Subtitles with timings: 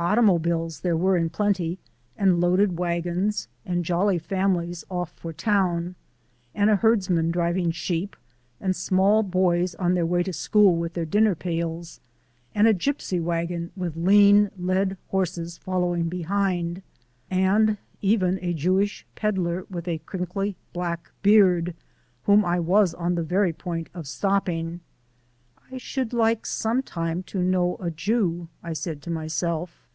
[0.00, 1.76] Automobiles there were in plenty,
[2.16, 5.96] and loaded wagons, and jolly families off for town,
[6.54, 8.14] and a herdsman driving sheep,
[8.60, 11.98] and small boys on their way to school with their dinner pails,
[12.54, 16.80] and a gypsy wagon with lean, led horses following behind,
[17.28, 21.74] and even a Jewish peddler with a crinkly black beard,
[22.22, 24.78] whom I was on the very point of stopping.
[25.72, 29.86] "I should like sometime to know a Jew," I said to myself.